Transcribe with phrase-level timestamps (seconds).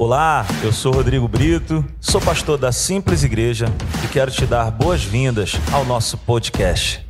[0.00, 3.66] Olá, eu sou Rodrigo Brito, sou pastor da Simples Igreja
[4.04, 7.04] e quero te dar boas-vindas ao nosso podcast.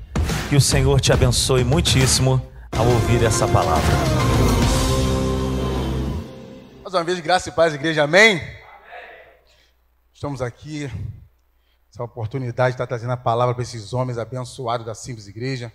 [0.48, 2.40] Que o Senhor te abençoe muitíssimo
[2.72, 3.85] ao ouvir essa palavra.
[6.82, 8.40] Mais uma vez, graça e paz, igreja, amém?
[10.10, 10.90] Estamos aqui,
[11.92, 15.70] essa oportunidade de estar trazendo a palavra para esses homens abençoados da Simples Igreja.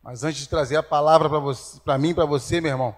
[0.00, 1.28] Mas antes de trazer a palavra
[1.84, 2.96] para mim e para você, meu irmão,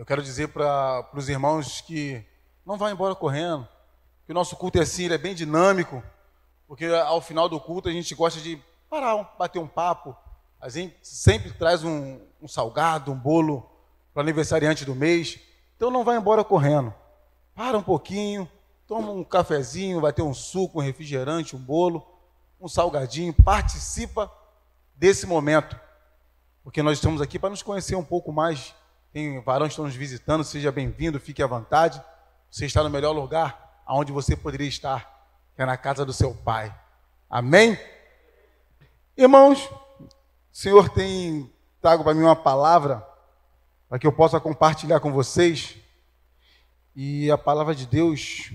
[0.00, 2.24] eu quero dizer para os irmãos que
[2.64, 3.68] não vá embora correndo,
[4.24, 6.02] que o nosso culto é assim, ele é bem dinâmico,
[6.66, 8.58] porque ao final do culto a gente gosta de
[8.88, 10.16] parar, bater um papo,
[10.58, 13.70] a gente sempre traz um, um salgado, um bolo
[14.14, 15.38] para aniversariante do mês,
[15.76, 16.94] então não vá embora correndo,
[17.54, 18.50] para um pouquinho,
[18.86, 22.10] toma um cafezinho, vai ter um suco, um refrigerante, um bolo,
[22.58, 24.32] um salgadinho, participa
[24.96, 25.78] desse momento,
[26.64, 28.74] porque nós estamos aqui para nos conhecer um pouco mais
[29.12, 32.00] tem varões que estão nos visitando, seja bem-vindo, fique à vontade.
[32.48, 36.32] Você está no melhor lugar aonde você poderia estar, que é na casa do seu
[36.32, 36.72] pai.
[37.28, 37.76] Amém?
[39.16, 40.08] Irmãos, o
[40.52, 43.04] Senhor tem trago para mim uma palavra
[43.88, 45.76] para que eu possa compartilhar com vocês.
[46.94, 48.52] E a palavra de Deus,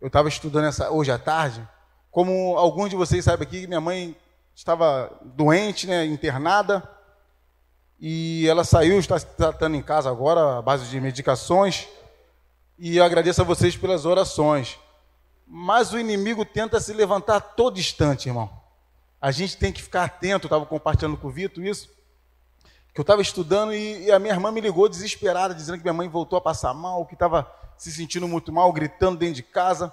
[0.00, 1.66] eu estava estudando essa hoje à tarde.
[2.10, 4.16] Como alguns de vocês sabem aqui, minha mãe
[4.54, 6.97] estava doente, né, internada
[8.00, 11.88] e ela saiu, está se tratando em casa agora, à base de medicações.
[12.78, 14.78] E eu agradeço a vocês pelas orações.
[15.44, 18.48] Mas o inimigo tenta se levantar todo instante, irmão.
[19.20, 20.46] A gente tem que ficar atento.
[20.46, 21.90] Eu estava compartilhando com o Vitor isso.
[22.94, 25.94] Que eu estava estudando e, e, a minha irmã me ligou desesperada, dizendo que minha
[25.94, 29.92] mãe voltou a passar mal, que estava se sentindo muito mal, gritando dentro de casa.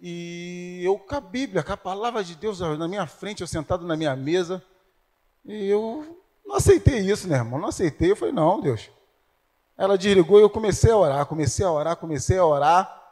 [0.00, 3.84] E eu com a Bíblia, com a palavra de Deus na minha frente, eu sentado
[3.84, 4.62] na minha mesa.
[5.44, 7.60] E eu não aceitei isso, né, irmão?
[7.60, 8.12] Não aceitei.
[8.12, 8.88] Eu falei, não, Deus.
[9.76, 13.02] Ela desligou e eu comecei a orar, comecei a orar, comecei a orar.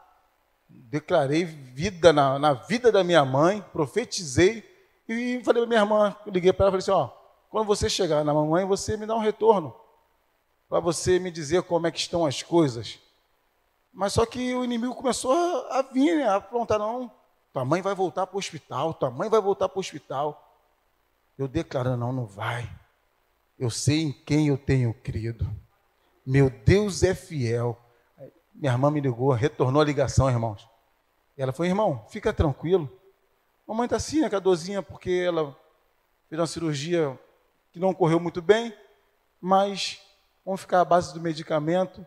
[0.69, 4.65] Declarei vida na, na vida da minha mãe, profetizei
[5.09, 7.11] e falei para minha irmã, liguei para ela e falei assim: ó,
[7.50, 9.75] quando você chegar na mamãe, você me dá um retorno
[10.69, 12.99] para você me dizer como é que estão as coisas.
[13.93, 17.11] Mas só que o inimigo começou a, a vir, né, a aprontar, não,
[17.53, 20.41] tua mãe vai voltar para o hospital, tua mãe vai voltar para o hospital.
[21.39, 22.69] Eu declarando, não, não vai.
[23.64, 25.50] Eu sei em quem eu tenho crido.
[26.26, 27.80] Meu Deus é fiel.
[28.54, 30.69] Minha irmã me ligou, retornou a ligação, irmãos.
[31.34, 32.91] E ela falou: irmão, fica tranquilo.
[33.66, 35.56] Mamãe está assim, né, com a dorzinha, porque ela
[36.28, 37.19] fez uma cirurgia
[37.72, 38.70] que não correu muito bem,
[39.41, 39.98] mas
[40.44, 42.06] vamos ficar à base do medicamento.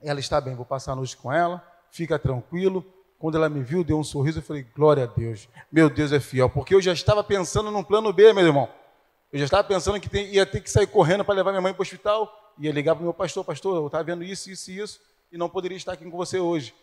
[0.00, 2.82] Ela está bem, vou passar a noite com ela, fica tranquilo.
[3.18, 5.50] Quando ela me viu, deu um sorriso, eu falei, glória a Deus.
[5.70, 8.81] Meu Deus é fiel, porque eu já estava pensando num plano B, meu irmão.
[9.32, 11.72] Eu já estava pensando que tem, ia ter que sair correndo para levar minha mãe
[11.72, 12.52] para o hospital.
[12.58, 15.00] Ia ligar para o meu pastor, pastor, eu estava vendo isso, isso e isso,
[15.32, 16.74] e não poderia estar aqui com você hoje.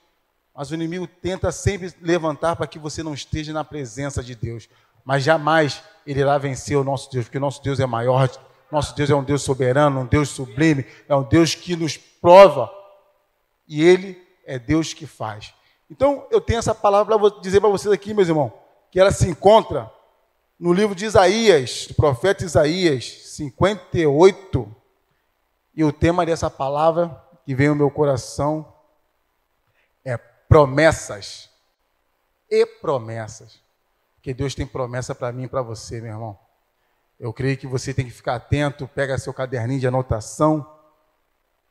[0.55, 4.67] Mas o inimigo tenta sempre levantar para que você não esteja na presença de Deus.
[5.05, 8.27] Mas jamais ele irá vencer o nosso Deus, porque o nosso Deus é maior,
[8.71, 12.71] nosso Deus é um Deus soberano, um Deus sublime, é um Deus que nos prova.
[13.67, 15.53] E ele é Deus que faz.
[15.89, 18.51] Então, eu tenho essa palavra para dizer para vocês aqui, meus irmãos,
[18.89, 19.91] que ela se encontra
[20.59, 24.75] no livro de Isaías, do profeta Isaías 58,
[25.73, 28.73] e o tema dessa palavra que vem ao meu coração
[30.03, 31.49] é promessas
[32.49, 33.61] e promessas.
[34.15, 36.37] Porque Deus tem promessa para mim e para você, meu irmão.
[37.17, 40.69] Eu creio que você tem que ficar atento, pega seu caderninho de anotação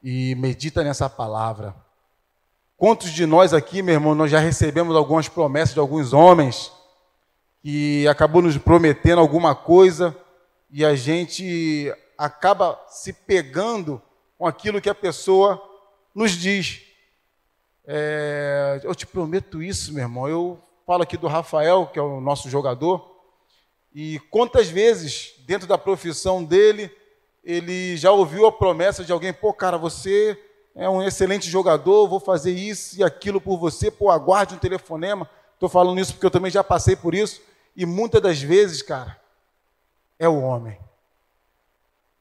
[0.02, 1.76] e medita nessa palavra.
[2.76, 6.72] Quantos de nós aqui, meu irmão, nós já recebemos algumas promessas de alguns homens
[7.70, 10.16] que acabou nos prometendo alguma coisa
[10.70, 14.00] e a gente acaba se pegando
[14.38, 15.62] com aquilo que a pessoa
[16.14, 16.80] nos diz.
[17.86, 20.26] É, eu te prometo isso, meu irmão.
[20.26, 23.06] Eu falo aqui do Rafael, que é o nosso jogador,
[23.94, 26.90] e quantas vezes, dentro da profissão dele,
[27.44, 30.42] ele já ouviu a promessa de alguém: pô, cara, você
[30.74, 35.28] é um excelente jogador, vou fazer isso e aquilo por você, pô, aguarde um telefonema.
[35.52, 37.46] Estou falando isso porque eu também já passei por isso.
[37.78, 39.16] E muitas das vezes, cara,
[40.18, 40.76] é o homem.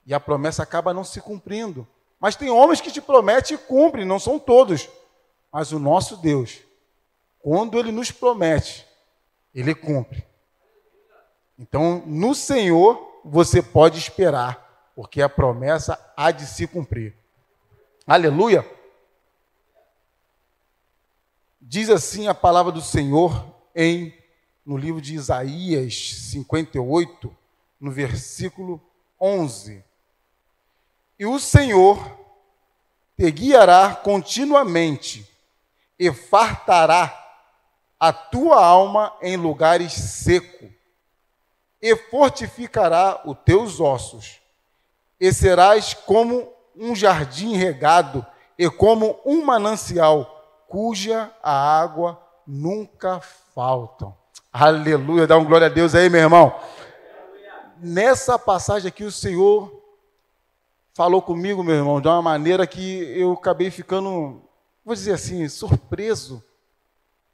[0.06, 1.88] E a promessa acaba não se cumprindo.
[2.20, 4.88] Mas tem homens que te prometem e cumprem, não são todos.
[5.52, 6.60] Mas o nosso Deus,
[7.40, 8.86] quando ele nos promete,
[9.52, 10.24] ele cumpre.
[11.58, 17.16] Então, no Senhor, você pode esperar, porque a promessa há de se cumprir.
[18.06, 18.64] Aleluia!
[21.60, 23.44] Diz assim a palavra do Senhor
[23.76, 24.17] em
[24.68, 25.96] no livro de Isaías
[26.30, 27.34] 58,
[27.80, 28.82] no versículo
[29.18, 29.82] 11.
[31.18, 31.98] E o Senhor
[33.16, 35.26] te guiará continuamente
[35.98, 37.18] e fartará
[37.98, 40.70] a tua alma em lugares secos,
[41.82, 44.42] e fortificará os teus ossos,
[45.18, 48.26] e serás como um jardim regado
[48.58, 53.22] e como um manancial, cuja a água nunca
[53.56, 54.17] falta.
[54.52, 56.60] Aleluia, dá um glória a Deus aí, meu irmão.
[57.80, 59.84] Nessa passagem aqui, o Senhor
[60.94, 64.42] falou comigo, meu irmão, de uma maneira que eu acabei ficando,
[64.84, 66.44] vou dizer assim, surpreso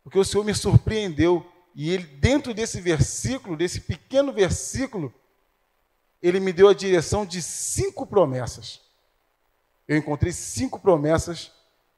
[0.03, 1.45] porque o Senhor me surpreendeu.
[1.73, 5.11] E ele, dentro desse versículo, desse pequeno versículo,
[6.21, 8.81] ele me deu a direção de cinco promessas.
[9.87, 11.51] Eu encontrei cinco promessas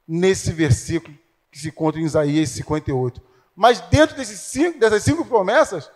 [0.08, 1.18] nesse versículo
[1.52, 3.22] que se encontra em Isaías 58.
[3.56, 5.90] Mas dentro cinco, dessas cinco promessas,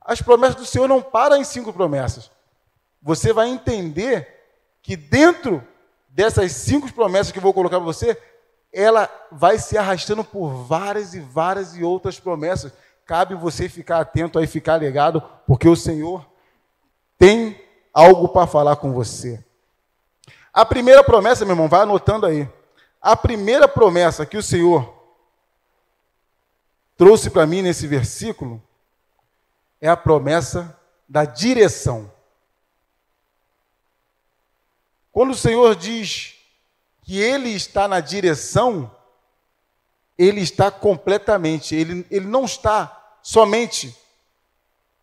[0.00, 2.30] as promessas do Senhor não param em cinco promessas.
[3.00, 4.28] Você vai entender
[4.82, 5.66] que dentro
[6.08, 8.20] dessas cinco promessas que eu vou colocar para você,
[8.72, 12.72] ela vai se arrastando por várias e várias e outras promessas.
[13.06, 16.26] Cabe você ficar atento aí, ficar ligado, porque o Senhor
[17.18, 17.60] tem
[17.92, 19.42] algo para falar com você.
[20.52, 22.48] A primeira promessa, meu irmão, vai anotando aí.
[23.00, 25.01] A primeira promessa que o Senhor
[26.96, 28.62] trouxe para mim nesse versículo
[29.80, 30.78] é a promessa
[31.08, 32.10] da direção.
[35.10, 36.36] Quando o Senhor diz
[37.02, 38.90] que ele está na direção,
[40.16, 43.94] ele está completamente, ele, ele não está somente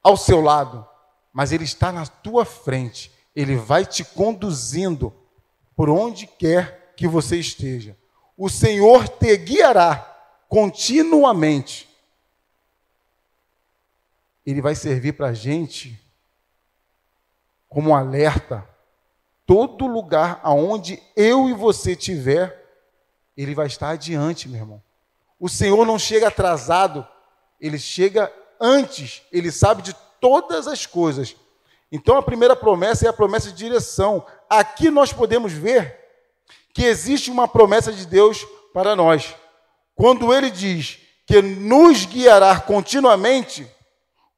[0.02, 0.88] ao seu lado,
[1.34, 3.12] mas ele está na tua frente.
[3.36, 5.14] Ele vai te conduzindo
[5.76, 7.96] por onde quer que você esteja.
[8.38, 10.09] O Senhor te guiará
[10.50, 11.88] continuamente.
[14.46, 15.98] Ele vai servir para a gente
[17.70, 18.68] como um alerta
[19.46, 22.68] todo lugar aonde eu e você tiver,
[23.38, 24.84] ele vai estar adiante, meu irmão.
[25.40, 27.08] O Senhor não chega atrasado,
[27.62, 31.36] ele chega antes, ele sabe de todas as coisas.
[31.92, 34.26] Então a primeira promessa é a promessa de direção.
[34.50, 35.98] Aqui nós podemos ver
[36.74, 39.36] que existe uma promessa de Deus para nós.
[40.00, 40.98] Quando ele diz
[41.28, 43.70] que nos guiará continuamente,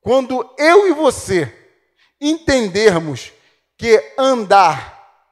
[0.01, 1.55] quando eu e você
[2.19, 3.31] entendermos
[3.77, 5.23] que andar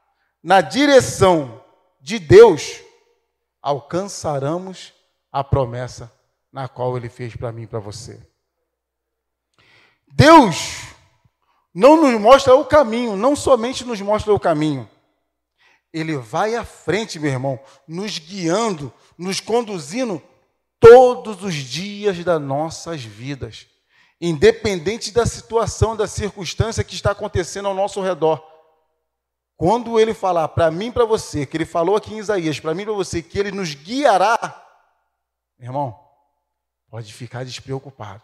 [0.44, 1.66] na direção
[2.00, 2.80] de Deus,
[3.60, 4.94] alcançaremos
[5.32, 6.14] a promessa
[6.54, 8.22] na qual ele fez para mim e para você.
[10.14, 10.84] Deus
[11.74, 14.88] não nos mostra o caminho, não somente nos mostra o caminho,
[15.94, 20.22] ele vai à frente, meu irmão, nos guiando, nos conduzindo
[20.80, 23.68] todos os dias das nossas vidas,
[24.22, 28.44] independente da situação, da circunstância que está acontecendo ao nosso redor.
[29.58, 32.86] Quando ele falar para mim para você, que ele falou aqui em Isaías, para mim
[32.86, 34.38] para você, que ele nos guiará,
[35.58, 36.00] meu irmão,
[36.90, 38.24] pode ficar despreocupado.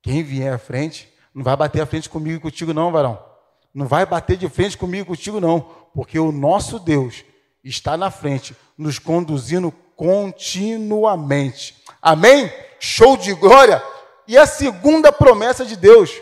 [0.00, 3.27] Quem vier à frente, não vai bater à frente comigo e contigo, não, varão.
[3.74, 5.60] Não vai bater de frente comigo contigo, não.
[5.94, 7.24] Porque o nosso Deus
[7.62, 11.82] está na frente, nos conduzindo continuamente.
[12.00, 12.52] Amém?
[12.78, 13.82] Show de glória!
[14.26, 16.12] E a segunda promessa de Deus,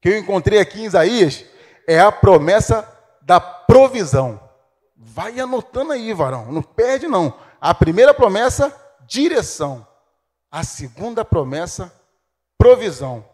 [0.00, 1.44] que eu encontrei aqui em Isaías,
[1.86, 2.86] é a promessa
[3.22, 4.40] da provisão.
[4.96, 7.34] Vai anotando aí, varão, não perde não.
[7.60, 8.74] A primeira promessa,
[9.06, 9.86] direção.
[10.50, 11.92] A segunda promessa,
[12.58, 13.24] provisão.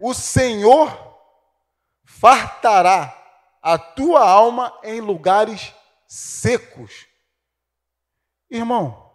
[0.00, 1.11] O Senhor
[2.20, 3.16] fartará
[3.62, 5.72] a tua alma em lugares
[6.06, 7.06] secos.
[8.50, 9.10] Irmão,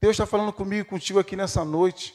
[0.00, 2.14] Deus está falando comigo e contigo aqui nessa noite.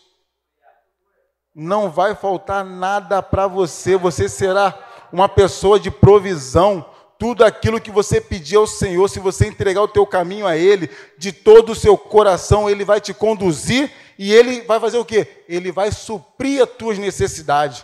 [1.53, 4.77] Não vai faltar nada para você, você será
[5.11, 6.89] uma pessoa de provisão.
[7.17, 10.89] Tudo aquilo que você pedir ao Senhor, se você entregar o teu caminho a Ele,
[11.17, 15.43] de todo o seu coração, Ele vai te conduzir e Ele vai fazer o quê?
[15.47, 17.83] Ele vai suprir as tuas necessidades.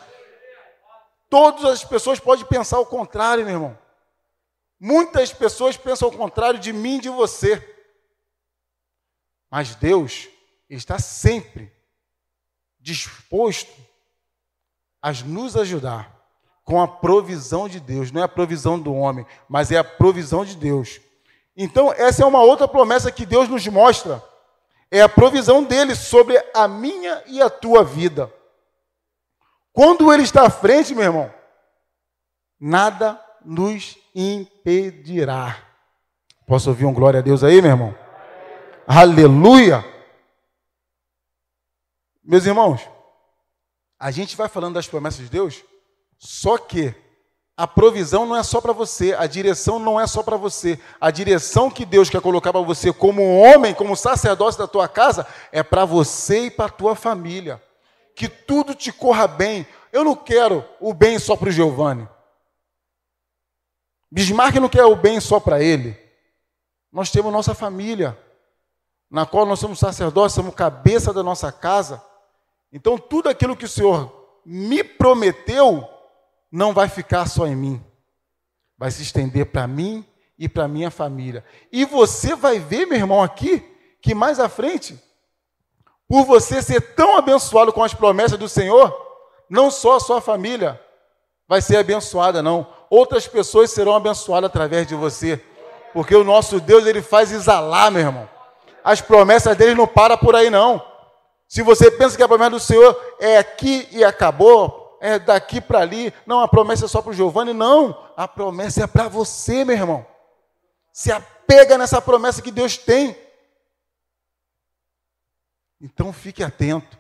[1.31, 3.79] Todas as pessoas podem pensar o contrário, meu irmão.
[4.77, 7.65] Muitas pessoas pensam o contrário de mim e de você.
[9.49, 10.27] Mas Deus
[10.69, 11.71] está sempre
[12.81, 13.71] disposto
[15.01, 16.13] a nos ajudar
[16.65, 18.11] com a provisão de Deus.
[18.11, 20.99] Não é a provisão do homem, mas é a provisão de Deus.
[21.55, 24.21] Então, essa é uma outra promessa que Deus nos mostra.
[24.91, 28.29] É a provisão dele sobre a minha e a tua vida.
[29.73, 31.33] Quando ele está à frente, meu irmão,
[32.59, 35.57] nada nos impedirá.
[36.45, 37.95] Posso ouvir um glória a Deus aí, meu irmão?
[38.85, 39.85] Aleluia!
[42.23, 42.81] Meus irmãos,
[43.97, 45.63] a gente vai falando das promessas de Deus,
[46.17, 46.93] só que
[47.61, 50.79] A provisão não é só para você, a direção não é só para você.
[50.99, 55.27] A direção que Deus quer colocar para você como homem, como sacerdócio da tua casa,
[55.51, 57.61] é para você e para a tua família.
[58.15, 59.65] Que tudo te corra bem.
[59.91, 62.07] Eu não quero o bem só para o Giovanni.
[64.11, 65.97] Bismarck não quer o bem só para ele.
[66.91, 68.17] Nós temos nossa família,
[69.09, 72.03] na qual nós somos sacerdotes, somos cabeça da nossa casa.
[72.71, 75.87] Então, tudo aquilo que o Senhor me prometeu,
[76.51, 77.83] não vai ficar só em mim.
[78.77, 80.05] Vai se estender para mim
[80.37, 81.45] e para minha família.
[81.71, 83.63] E você vai ver, meu irmão, aqui,
[84.01, 85.01] que mais à frente,
[86.11, 88.93] por você ser tão abençoado com as promessas do Senhor,
[89.49, 90.77] não só a sua família
[91.47, 92.67] vai ser abençoada, não.
[92.89, 95.41] Outras pessoas serão abençoadas através de você.
[95.93, 98.29] Porque o nosso Deus, ele faz exalar, meu irmão.
[98.83, 100.85] As promessas dele não param por aí, não.
[101.47, 105.79] Se você pensa que a promessa do Senhor é aqui e acabou, é daqui para
[105.79, 107.97] ali, não, a promessa é só para o Giovanni, não.
[108.17, 110.05] A promessa é para você, meu irmão.
[110.91, 113.15] Se apega nessa promessa que Deus tem.
[115.81, 116.97] Então fique atento.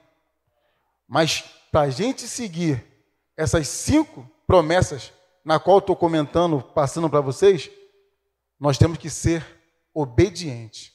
[1.07, 2.83] Mas para a gente seguir
[3.37, 5.13] essas cinco promessas,
[5.45, 7.69] na qual estou comentando, passando para vocês,
[8.59, 9.45] nós temos que ser
[9.93, 10.91] obedientes.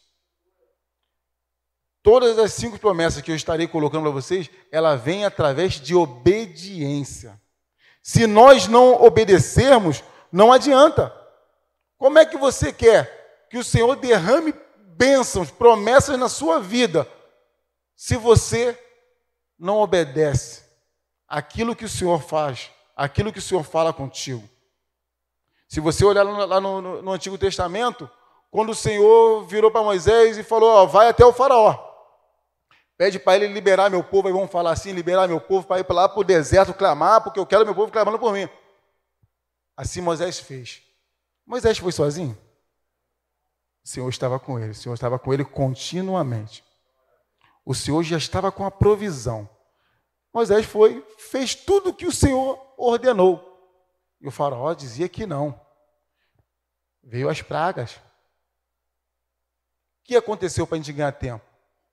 [2.02, 7.40] Todas as cinco promessas que eu estarei colocando para vocês, ela vem através de obediência.
[8.02, 11.12] Se nós não obedecermos, não adianta.
[11.98, 14.54] Como é que você quer que o Senhor derrame
[14.96, 17.08] bênçãos, promessas na sua vida,
[17.96, 18.78] se você
[19.58, 20.62] não obedece
[21.26, 24.46] aquilo que o Senhor faz, aquilo que o Senhor fala contigo?
[25.66, 28.08] Se você olhar lá no, no, no Antigo Testamento,
[28.50, 31.84] quando o Senhor virou para Moisés e falou: ó, vai até o Faraó.
[32.96, 35.84] Pede para ele liberar meu povo, aí vamos falar assim: liberar meu povo para ir
[35.84, 38.48] para lá para o deserto clamar, porque eu quero meu povo clamando por mim.
[39.76, 40.82] Assim Moisés fez.
[41.44, 42.36] Moisés foi sozinho?
[43.84, 46.65] O Senhor estava com ele, o Senhor estava com ele continuamente.
[47.66, 49.48] O Senhor já estava com a provisão.
[50.32, 53.42] Moisés foi, fez tudo o que o Senhor ordenou.
[54.20, 55.60] E o faraó dizia que não.
[57.02, 57.96] Veio as pragas.
[57.96, 58.00] O
[60.04, 61.44] que aconteceu para a gente ganhar tempo?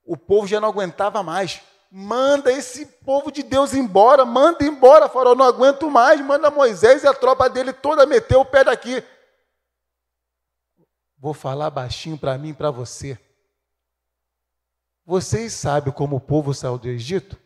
[0.05, 1.59] O povo já não aguentava mais.
[1.89, 6.21] Manda esse povo de Deus embora, manda embora, faraó, não aguento mais.
[6.21, 9.03] Manda Moisés e a tropa dele toda meteu o pé daqui.
[11.17, 13.17] Vou falar baixinho para mim e para você.
[15.05, 17.37] Vocês sabem como o povo saiu do Egito?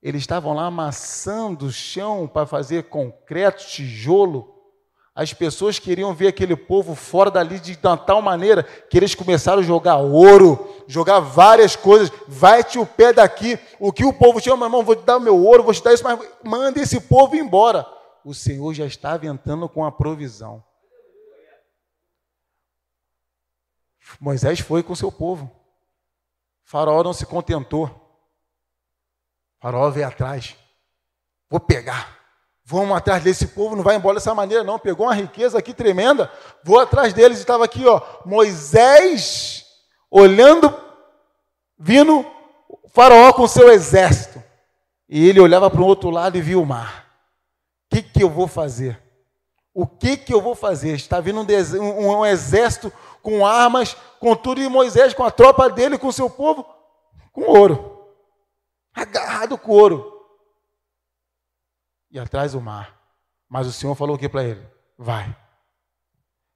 [0.00, 4.52] Eles estavam lá amassando o chão para fazer concreto, tijolo.
[5.14, 9.64] As pessoas queriam ver aquele povo fora dali de tal maneira que eles começaram a
[9.64, 12.10] jogar ouro, jogar várias coisas.
[12.26, 13.58] Vai-te o pé daqui.
[13.78, 15.92] O que o povo tinha, meu irmão, vou te dar meu ouro, vou te dar
[15.92, 17.86] isso, mas manda esse povo embora.
[18.24, 20.64] O Senhor já estava entrando com a provisão.
[24.20, 25.61] Moisés foi com seu povo.
[26.64, 27.90] Faraó não se contentou.
[29.60, 30.56] Faraó veio atrás.
[31.48, 32.18] Vou pegar.
[32.64, 34.78] Vamos atrás desse povo, não vai embora dessa maneira, não.
[34.78, 36.30] Pegou uma riqueza aqui tremenda.
[36.64, 37.38] Vou atrás deles.
[37.38, 39.66] Estava aqui, ó, Moisés
[40.10, 40.74] olhando,
[41.78, 42.24] vindo
[42.92, 44.42] faraó com seu exército.
[45.08, 47.06] E ele olhava para o outro lado e via o mar.
[47.86, 49.00] O que, que eu vou fazer?
[49.74, 50.94] O que, que eu vou fazer?
[50.94, 52.92] Está vindo um, um, um exército
[53.22, 56.66] com armas, com tudo, e Moisés, com a tropa dele, com o seu povo,
[57.32, 57.92] com ouro
[58.94, 60.12] agarrado com ouro.
[62.10, 62.98] E atrás o mar.
[63.48, 64.66] Mas o Senhor falou o que para ele?
[64.98, 65.34] Vai.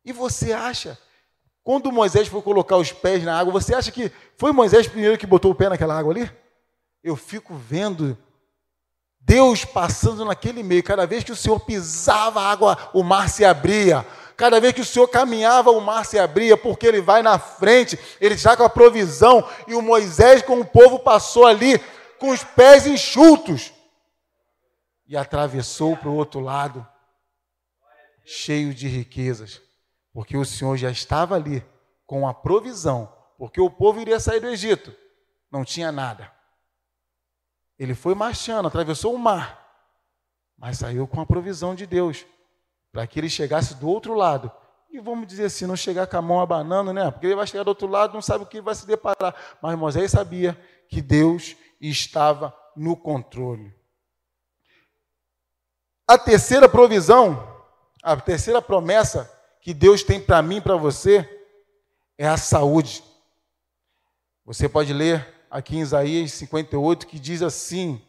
[0.05, 0.99] E você acha,
[1.63, 5.27] quando Moisés foi colocar os pés na água, você acha que foi Moisés primeiro que
[5.27, 6.31] botou o pé naquela água ali?
[7.03, 8.17] Eu fico vendo
[9.19, 10.83] Deus passando naquele meio.
[10.83, 14.07] Cada vez que o Senhor pisava a água, o mar se abria.
[14.37, 17.99] Cada vez que o Senhor caminhava, o mar se abria, porque ele vai na frente,
[18.21, 19.49] ele está com a provisão.
[19.67, 21.79] E o Moisés, com o povo, passou ali
[22.19, 23.73] com os pés enxutos.
[25.07, 26.87] E atravessou para o outro lado,
[28.25, 29.63] cheio de riquezas,
[30.13, 31.65] porque o Senhor já estava ali
[32.05, 34.93] com a provisão, porque o povo iria sair do Egito,
[35.51, 36.31] não tinha nada.
[37.79, 39.65] Ele foi marchando, atravessou o mar,
[40.59, 42.27] mas saiu com a provisão de Deus,
[42.97, 44.51] para que ele chegasse do outro lado.
[44.91, 47.11] E vamos dizer assim, não chegar com a mão abanando, né?
[47.11, 49.35] Porque ele vai chegar do outro lado, não sabe o que vai se deparar.
[49.61, 53.71] Mas Moisés sabia que Deus estava no controle.
[56.09, 57.47] A terceira provisão,
[58.03, 61.29] a terceira promessa que Deus tem para mim e para você
[62.17, 63.05] é a saúde.
[64.43, 68.01] Você pode ler aqui em Isaías 58 que diz assim: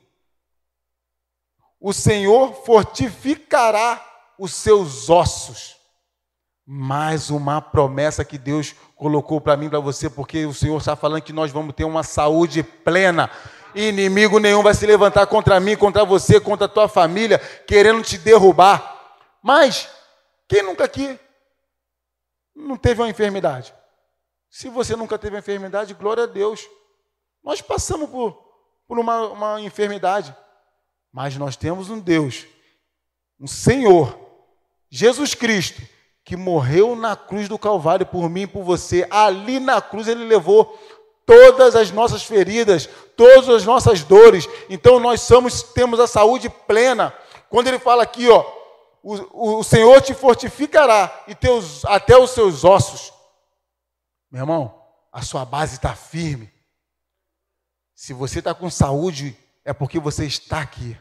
[1.77, 4.06] O Senhor fortificará
[4.37, 5.75] os seus ossos.
[6.65, 11.21] Mais uma promessa que Deus colocou para mim, para você, porque o Senhor está falando
[11.21, 13.31] que nós vamos ter uma saúde plena.
[13.73, 18.17] Inimigo nenhum vai se levantar contra mim, contra você, contra a tua família, querendo te
[18.17, 19.15] derrubar.
[19.41, 19.89] Mas,
[20.47, 21.17] quem nunca aqui
[22.55, 23.73] não teve uma enfermidade?
[24.49, 26.67] Se você nunca teve uma enfermidade, glória a Deus.
[27.43, 28.37] Nós passamos por,
[28.87, 30.35] por uma, uma enfermidade,
[31.13, 32.45] mas nós temos um Deus,
[33.39, 34.26] um Senhor,
[34.89, 35.81] Jesus Cristo,
[36.23, 39.07] que morreu na cruz do Calvário por mim e por você.
[39.09, 40.77] Ali na cruz ele levou
[41.25, 44.47] todas as nossas feridas, todas as nossas dores.
[44.69, 47.13] Então nós somos, temos a saúde plena.
[47.49, 48.45] Quando ele fala aqui, ó,
[49.03, 53.13] o, o Senhor te fortificará e teus, até os seus ossos.
[54.29, 56.51] Meu irmão, a sua base está firme.
[57.95, 60.97] Se você está com saúde, é porque você está aqui.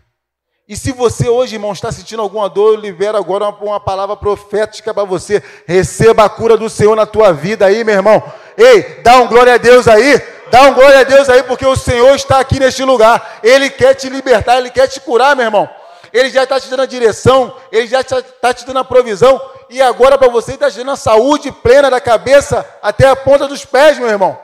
[0.68, 4.16] E se você hoje, irmão, está sentindo alguma dor, eu libero agora uma, uma palavra
[4.16, 5.40] profética para você.
[5.64, 8.20] Receba a cura do Senhor na tua vida aí, meu irmão.
[8.58, 10.20] Ei, dá um glória a Deus aí.
[10.50, 13.38] Dá um glória a Deus aí, porque o Senhor está aqui neste lugar.
[13.44, 15.70] Ele quer te libertar, Ele quer te curar, meu irmão.
[16.12, 19.40] Ele já está te dando a direção, Ele já está te dando a provisão.
[19.70, 23.46] E agora para você está te dando a saúde plena da cabeça até a ponta
[23.46, 24.36] dos pés, meu irmão.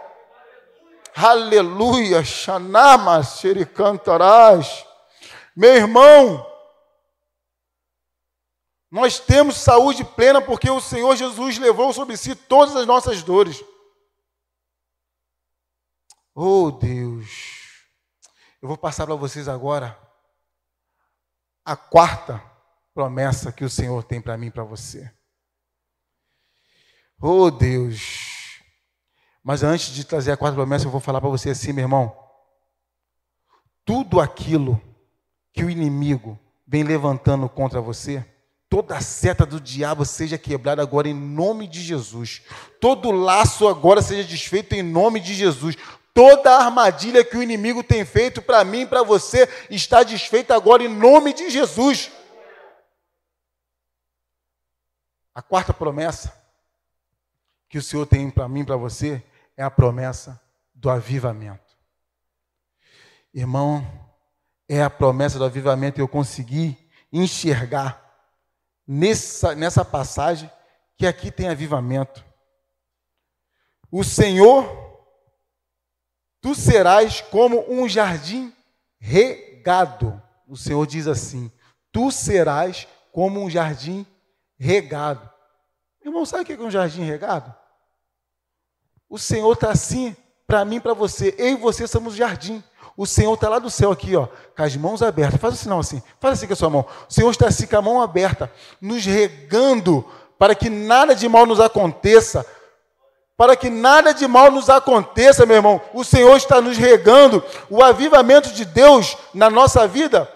[1.17, 4.91] Aleluia, Xanama, Xericantarás.
[5.54, 6.47] Meu irmão,
[8.90, 13.62] nós temos saúde plena porque o Senhor Jesus levou sobre si todas as nossas dores.
[16.35, 17.26] Oh Deus,
[18.61, 19.99] eu vou passar para vocês agora
[21.64, 22.42] a quarta
[22.94, 25.11] promessa que o Senhor tem para mim e para você.
[27.21, 28.61] Oh Deus,
[29.42, 32.16] mas antes de trazer a quarta promessa, eu vou falar para você assim, meu irmão.
[33.85, 34.80] Tudo aquilo
[35.52, 38.25] que o inimigo vem levantando contra você,
[38.68, 42.42] toda seta do diabo seja quebrada agora em nome de Jesus.
[42.80, 45.76] Todo laço agora seja desfeito em nome de Jesus.
[46.14, 50.88] Toda armadilha que o inimigo tem feito para mim para você está desfeita agora em
[50.88, 52.11] nome de Jesus.
[55.35, 56.42] A quarta promessa
[57.68, 59.22] que o Senhor tem para mim para você
[59.57, 60.40] é a promessa
[60.74, 61.77] do avivamento.
[63.33, 63.87] Irmão,
[64.74, 66.78] é a promessa do avivamento eu consegui
[67.12, 68.02] enxergar
[68.88, 70.50] nessa, nessa passagem
[70.96, 72.24] que aqui tem avivamento.
[73.90, 74.64] O Senhor,
[76.40, 78.50] tu serás como um jardim
[78.98, 80.20] regado.
[80.48, 81.52] O Senhor diz assim:
[81.92, 84.06] tu serás como um jardim
[84.58, 85.30] regado.
[86.02, 87.54] Irmão, sabe o que é um jardim regado?
[89.06, 91.35] O Senhor está assim para mim para você.
[91.37, 92.64] Eu e você somos jardim.
[92.96, 94.26] O Senhor está lá do céu aqui, ó,
[94.57, 95.40] com as mãos abertas.
[95.40, 96.02] Faz o sinal assim.
[96.20, 96.87] Faz assim com a sua mão.
[97.09, 100.05] O Senhor está assim com a mão aberta, nos regando
[100.38, 102.44] para que nada de mal nos aconteça.
[103.37, 105.81] Para que nada de mal nos aconteça, meu irmão.
[105.94, 107.42] O Senhor está nos regando.
[107.70, 110.31] O avivamento de Deus na nossa vida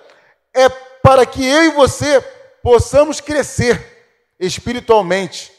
[0.55, 2.21] é para que eu e você
[2.63, 3.95] possamos crescer
[4.41, 5.53] espiritualmente,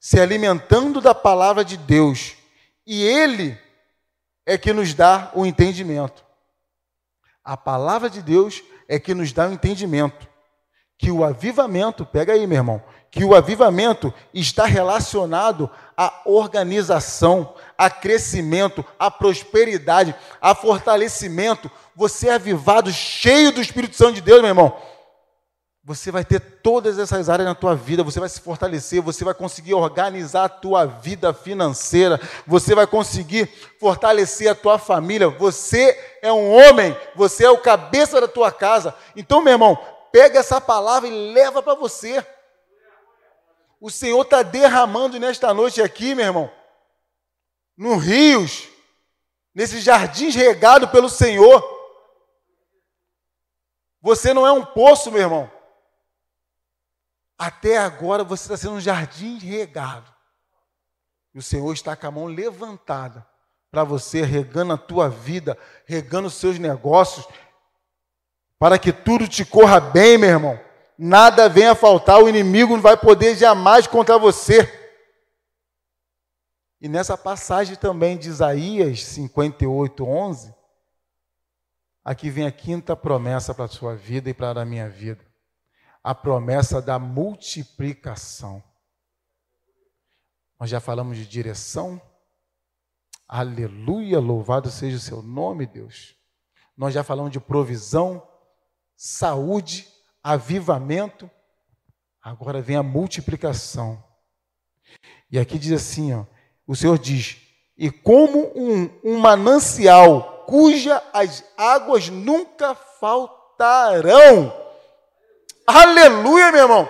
[0.00, 2.32] se alimentando da palavra de Deus.
[2.86, 3.58] E Ele
[4.46, 6.24] é que nos dá o entendimento.
[7.44, 10.26] A palavra de Deus é que nos dá o entendimento.
[10.96, 17.90] Que o avivamento, pega aí, meu irmão, que o avivamento está relacionado à organização, a
[17.90, 21.70] crescimento, a prosperidade, a fortalecimento.
[21.94, 24.95] Você é avivado, cheio do Espírito Santo de Deus, meu irmão
[25.86, 29.32] você vai ter todas essas áreas na tua vida, você vai se fortalecer, você vai
[29.32, 33.46] conseguir organizar a tua vida financeira, você vai conseguir
[33.78, 35.28] fortalecer a tua família.
[35.28, 38.96] Você é um homem, você é o cabeça da tua casa.
[39.14, 39.78] Então, meu irmão,
[40.10, 42.26] pega essa palavra e leva para você.
[43.80, 46.50] O Senhor está derramando nesta noite aqui, meu irmão,
[47.76, 48.68] nos rios,
[49.54, 51.62] nesses jardins regados pelo Senhor.
[54.02, 55.55] Você não é um poço, meu irmão.
[57.38, 60.10] Até agora você está sendo um jardim regado.
[61.34, 63.26] E o Senhor está com a mão levantada
[63.70, 67.26] para você, regando a tua vida, regando os seus negócios,
[68.58, 70.60] para que tudo te corra bem, meu irmão.
[70.96, 74.84] Nada venha faltar, o inimigo não vai poder jamais contra você.
[76.80, 80.54] E nessa passagem também de Isaías 58, 11,
[82.02, 85.25] aqui vem a quinta promessa para a sua vida e para a minha vida
[86.06, 88.62] a promessa da multiplicação.
[90.56, 92.00] Nós já falamos de direção.
[93.26, 96.14] Aleluia, louvado seja o seu nome, Deus.
[96.76, 98.24] Nós já falamos de provisão,
[98.96, 99.88] saúde,
[100.22, 101.28] avivamento.
[102.22, 104.00] Agora vem a multiplicação.
[105.28, 106.24] E aqui diz assim, ó,
[106.68, 107.36] o Senhor diz:
[107.76, 114.65] e como um, um manancial cuja as águas nunca faltarão.
[115.66, 116.88] Aleluia, meu irmão.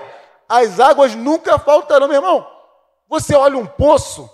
[0.48, 2.46] As águas nunca faltarão, meu irmão.
[3.08, 4.28] Você olha um poço,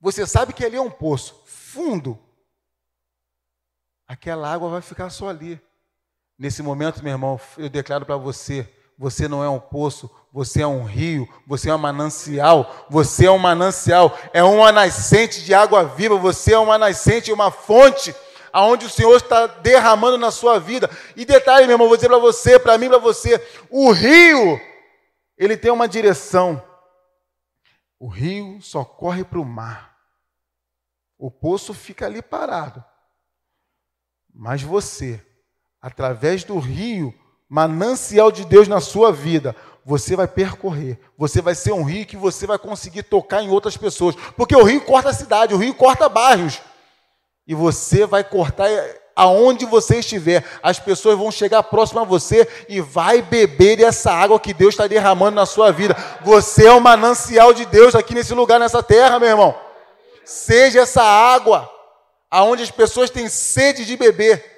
[0.00, 2.18] você sabe que ali é um poço fundo.
[4.06, 5.60] Aquela água vai ficar só ali.
[6.38, 10.66] Nesse momento, meu irmão, eu declaro para você: você não é um poço, você é
[10.66, 15.84] um rio, você é um manancial, você é um manancial, é uma nascente de água
[15.84, 18.14] viva, você é uma nascente, uma fonte
[18.54, 20.88] aonde o Senhor está derramando na sua vida.
[21.16, 24.60] E detalhe, meu irmão, vou dizer para você, para mim, para você, o rio,
[25.36, 26.62] ele tem uma direção.
[27.98, 29.96] O rio só corre para o mar.
[31.18, 32.84] O poço fica ali parado.
[34.32, 35.20] Mas você,
[35.82, 37.12] através do rio,
[37.48, 41.00] manancial de Deus na sua vida, você vai percorrer.
[41.18, 44.14] Você vai ser um rio que você vai conseguir tocar em outras pessoas.
[44.36, 46.62] Porque o rio corta a cidade, o rio corta bairros.
[47.46, 48.68] E você vai cortar
[49.14, 50.44] aonde você estiver.
[50.62, 54.86] As pessoas vão chegar próximo a você e vai beber essa água que Deus está
[54.86, 55.94] derramando na sua vida.
[56.22, 59.58] Você é um manancial de Deus aqui nesse lugar, nessa terra, meu irmão.
[60.24, 61.70] Seja essa água
[62.30, 64.52] aonde as pessoas têm sede de beber.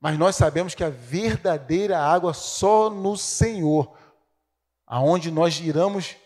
[0.00, 3.96] Mas nós sabemos que a verdadeira água só no Senhor,
[4.86, 6.16] aonde nós iramos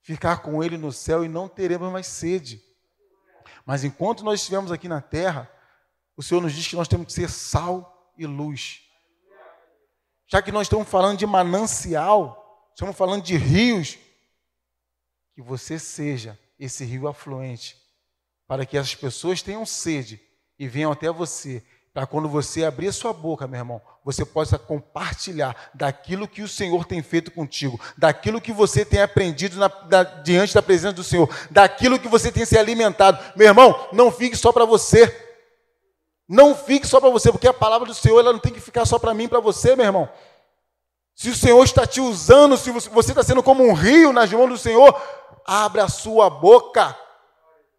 [0.00, 2.60] ficar com Ele no céu e não teremos mais sede.
[3.64, 5.50] Mas enquanto nós estivermos aqui na terra,
[6.16, 8.82] o Senhor nos diz que nós temos que ser sal e luz.
[10.26, 13.98] Já que nós estamos falando de manancial, estamos falando de rios,
[15.34, 17.76] que você seja esse rio afluente,
[18.46, 20.20] para que as pessoas tenham sede
[20.58, 24.58] e venham até você para quando você abrir a sua boca, meu irmão, você possa
[24.58, 30.02] compartilhar daquilo que o Senhor tem feito contigo, daquilo que você tem aprendido na, da,
[30.02, 33.18] diante da presença do Senhor, daquilo que você tem se alimentado.
[33.36, 35.30] Meu irmão, não fique só para você.
[36.26, 38.86] Não fique só para você, porque a palavra do Senhor ela não tem que ficar
[38.86, 40.08] só para mim, para você, meu irmão.
[41.14, 44.48] Se o Senhor está te usando, se você está sendo como um rio nas mãos
[44.48, 44.98] do Senhor,
[45.46, 46.96] abra a sua boca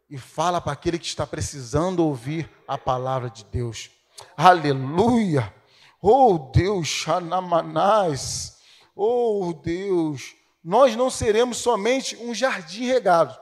[0.08, 3.90] e fala para aquele que está precisando ouvir a palavra de Deus.
[4.36, 5.54] Aleluia.
[6.02, 8.60] Oh Deus, Xanamanás.
[8.96, 13.38] Oh Deus, nós não seremos somente um jardim regado,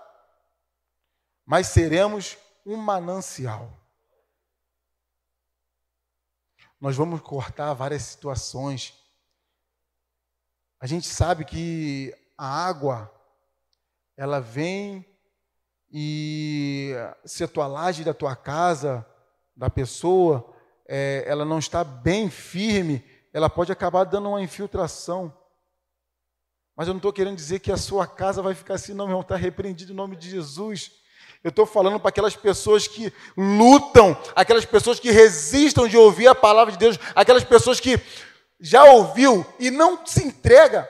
[1.45, 3.77] mas seremos um manancial.
[6.79, 8.93] Nós vamos cortar várias situações.
[10.79, 13.13] A gente sabe que a água,
[14.17, 15.05] ela vem
[15.91, 19.05] e se a tua laje da tua casa,
[19.55, 20.50] da pessoa,
[20.93, 23.01] é, ela não está bem firme,
[23.31, 25.33] ela pode acabar dando uma infiltração.
[26.75, 29.13] Mas eu não estou querendo dizer que a sua casa vai ficar assim, não, meu
[29.13, 30.91] irmão, está repreendido em nome de Jesus.
[31.41, 36.35] Eu estou falando para aquelas pessoas que lutam, aquelas pessoas que resistam de ouvir a
[36.35, 37.97] palavra de Deus, aquelas pessoas que
[38.59, 40.89] já ouviu e não se entrega,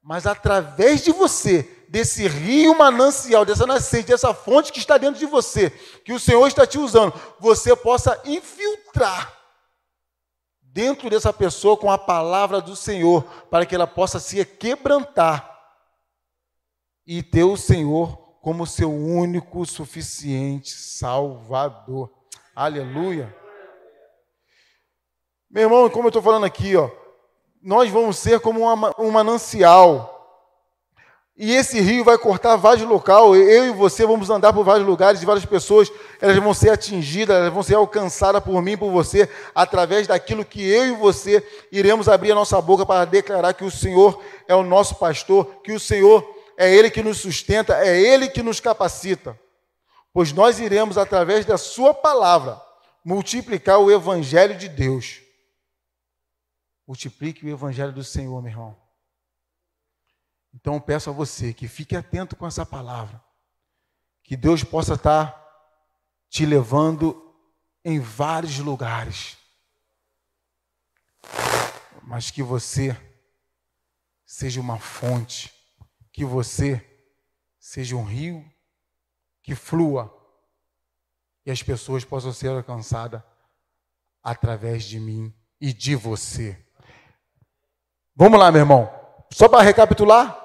[0.00, 5.26] mas através de você desse rio manancial, dessa nascente, dessa fonte que está dentro de
[5.26, 5.70] você,
[6.04, 8.83] que o Senhor está te usando, você possa infiltrar
[10.60, 15.54] dentro dessa pessoa com a palavra do Senhor, para que ela possa se quebrantar
[17.06, 22.12] e ter o Senhor como seu único, suficiente Salvador.
[22.54, 23.34] Aleluia.
[25.48, 26.90] Meu irmão, como eu estou falando aqui, ó,
[27.62, 28.60] nós vamos ser como
[28.98, 30.14] um manancial
[31.36, 33.20] e esse rio vai cortar vários locais.
[33.20, 35.90] Eu e você vamos andar por vários lugares e várias pessoas
[36.24, 40.66] elas vão ser atingidas, elas vão ser alcançadas por mim, por você, através daquilo que
[40.66, 44.62] eu e você iremos abrir a nossa boca para declarar que o Senhor é o
[44.62, 49.38] nosso pastor, que o Senhor é Ele que nos sustenta, é Ele que nos capacita.
[50.14, 52.58] Pois nós iremos, através da Sua palavra,
[53.04, 55.20] multiplicar o Evangelho de Deus.
[56.88, 58.76] Multiplique o Evangelho do Senhor, meu irmão.
[60.54, 63.22] Então peço a você que fique atento com essa palavra.
[64.22, 65.43] Que Deus possa estar
[66.34, 67.32] te levando
[67.84, 69.38] em vários lugares.
[72.02, 73.00] Mas que você
[74.26, 75.54] seja uma fonte,
[76.12, 76.84] que você
[77.60, 78.44] seja um rio
[79.44, 80.12] que flua
[81.46, 83.22] e as pessoas possam ser alcançadas
[84.20, 86.60] através de mim e de você.
[88.16, 88.92] Vamos lá, meu irmão.
[89.30, 90.36] Só para recapitular,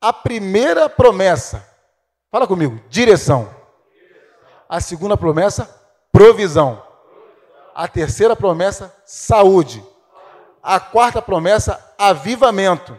[0.00, 1.62] a primeira promessa,
[2.30, 3.61] fala comigo, direção.
[4.72, 5.66] A segunda promessa,
[6.10, 6.82] provisão.
[7.74, 9.84] A terceira promessa, saúde.
[10.62, 12.98] A quarta promessa, avivamento.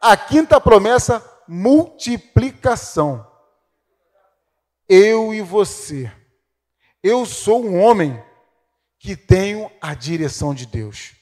[0.00, 3.26] A quinta promessa, multiplicação.
[4.88, 6.08] Eu e você.
[7.02, 8.22] Eu sou um homem
[8.96, 11.15] que tenho a direção de Deus.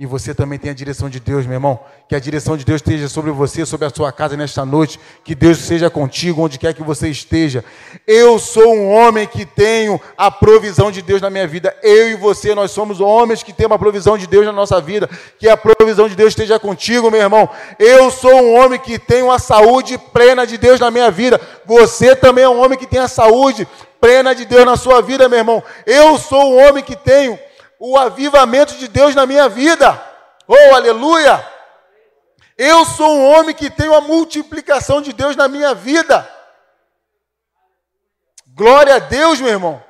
[0.00, 1.78] E você também tem a direção de Deus, meu irmão.
[2.08, 4.98] Que a direção de Deus esteja sobre você, sobre a sua casa nesta noite.
[5.22, 7.62] Que Deus seja contigo, onde quer que você esteja.
[8.06, 11.76] Eu sou um homem que tenho a provisão de Deus na minha vida.
[11.82, 15.06] Eu e você, nós somos homens que temos a provisão de Deus na nossa vida.
[15.38, 17.46] Que a provisão de Deus esteja contigo, meu irmão.
[17.78, 21.38] Eu sou um homem que tenho a saúde plena de Deus na minha vida.
[21.66, 23.68] Você também é um homem que tem a saúde
[24.00, 25.62] plena de Deus na sua vida, meu irmão.
[25.84, 27.38] Eu sou um homem que tenho
[27.80, 29.90] o avivamento de Deus na minha vida.
[30.46, 31.42] Oh, aleluia!
[32.58, 36.30] Eu sou um homem que tenho a multiplicação de Deus na minha vida.
[38.48, 39.82] Glória a Deus, meu irmão.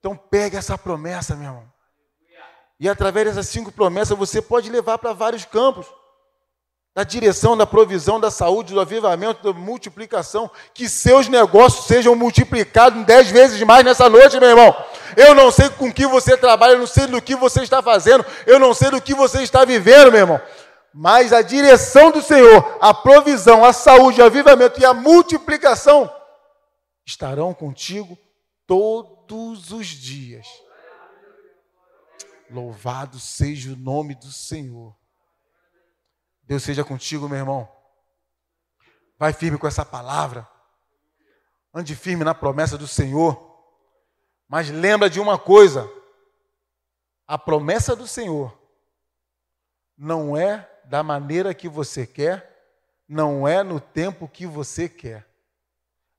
[0.00, 1.72] Então pega essa promessa, meu irmão.
[2.80, 5.86] E através dessas cinco promessas você pode levar para vários campos
[6.94, 13.04] da direção, da provisão, da saúde, do avivamento, da multiplicação, que seus negócios sejam multiplicados
[13.06, 14.76] dez vezes mais nessa noite, meu irmão.
[15.16, 18.24] Eu não sei com que você trabalha, eu não sei do que você está fazendo,
[18.46, 20.40] eu não sei do que você está vivendo, meu irmão.
[20.92, 26.12] Mas a direção do Senhor, a provisão, a saúde, o avivamento e a multiplicação
[27.06, 28.18] estarão contigo
[28.66, 30.46] todos os dias.
[32.50, 34.94] Louvado seja o nome do Senhor.
[36.42, 37.68] Deus seja contigo, meu irmão.
[39.18, 40.48] Vai firme com essa palavra.
[41.72, 43.50] Ande firme na promessa do Senhor.
[44.48, 45.90] Mas lembra de uma coisa:
[47.26, 48.58] a promessa do Senhor
[49.96, 52.52] não é da maneira que você quer,
[53.08, 55.26] não é no tempo que você quer.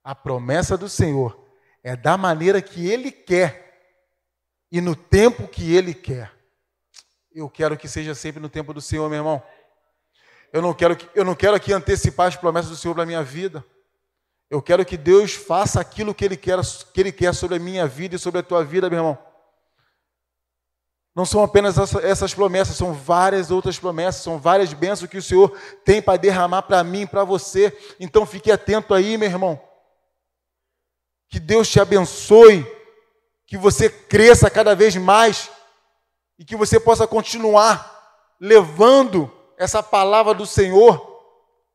[0.04, 1.40] A promessa do Senhor
[1.84, 3.64] é da maneira que Ele quer
[4.72, 6.32] e no tempo que Ele quer.
[7.32, 9.44] Eu quero que seja sempre no tempo do Senhor, meu irmão.
[10.54, 13.24] Eu não quero, eu não quero aqui antecipar as promessas do Senhor para a minha
[13.24, 13.66] vida.
[14.52, 16.60] Eu quero que Deus faça aquilo que Ele, quer,
[16.94, 19.18] que Ele quer sobre a minha vida e sobre a tua vida, meu irmão.
[21.16, 25.58] Não são apenas essas promessas, são várias outras promessas, são várias bênçãos que o Senhor
[25.84, 27.76] tem para derramar para mim, para você.
[28.00, 29.60] Então fique atento aí, meu irmão.
[31.30, 32.64] Que Deus te abençoe,
[33.48, 35.50] que você cresça cada vez mais
[36.38, 41.12] e que você possa continuar levando essa palavra do Senhor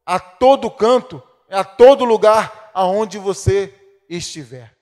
[0.04, 3.74] a todo canto, a todo lugar aonde você
[4.08, 4.77] estiver.